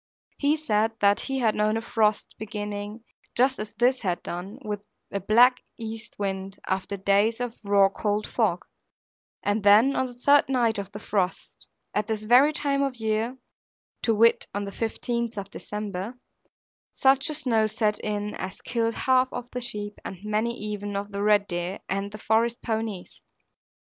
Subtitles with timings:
[0.39, 3.03] He said that he had known a frost beginning,
[3.35, 4.81] just as this had done, with
[5.11, 8.65] a black east wind, after days of raw cold fog,
[9.43, 13.37] and then on the third night of the frost, at this very time of year
[14.01, 16.17] (to wit on the 15th of December)
[16.95, 21.11] such a snow set in as killed half of the sheep and many even of
[21.11, 23.21] the red deer and the forest ponies.